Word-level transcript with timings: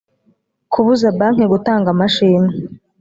kubuza 0.71 1.05
banki 1.17 1.45
gutanga 1.53 1.87
amashimwe 1.93 2.53